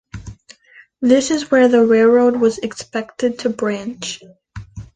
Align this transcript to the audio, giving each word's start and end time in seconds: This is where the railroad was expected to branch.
This 1.01 1.29
is 1.29 1.51
where 1.51 1.67
the 1.67 1.85
railroad 1.85 2.37
was 2.37 2.57
expected 2.57 3.37
to 3.41 3.51
branch. 3.51 4.19